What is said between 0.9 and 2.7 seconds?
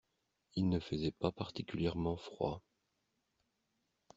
pas particulièrement froid.